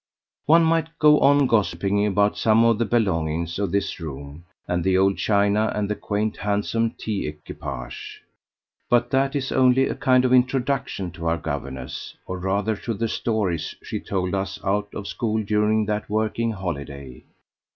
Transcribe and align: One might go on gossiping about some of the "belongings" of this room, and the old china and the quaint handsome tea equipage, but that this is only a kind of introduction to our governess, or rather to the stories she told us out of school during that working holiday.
One 0.47 0.63
might 0.63 0.97
go 0.97 1.19
on 1.19 1.45
gossiping 1.45 2.07
about 2.07 2.35
some 2.35 2.63
of 2.65 2.79
the 2.79 2.85
"belongings" 2.85 3.59
of 3.59 3.71
this 3.71 3.99
room, 3.99 4.45
and 4.67 4.83
the 4.83 4.97
old 4.97 5.19
china 5.19 5.71
and 5.75 5.87
the 5.87 5.93
quaint 5.93 6.37
handsome 6.37 6.95
tea 6.97 7.27
equipage, 7.27 8.23
but 8.89 9.11
that 9.11 9.33
this 9.33 9.51
is 9.51 9.51
only 9.51 9.87
a 9.87 9.93
kind 9.93 10.25
of 10.25 10.33
introduction 10.33 11.11
to 11.11 11.27
our 11.27 11.37
governess, 11.37 12.15
or 12.25 12.39
rather 12.39 12.75
to 12.77 12.95
the 12.95 13.07
stories 13.07 13.75
she 13.83 13.99
told 13.99 14.33
us 14.33 14.57
out 14.63 14.91
of 14.95 15.05
school 15.07 15.43
during 15.43 15.85
that 15.85 16.09
working 16.09 16.49
holiday. 16.49 17.23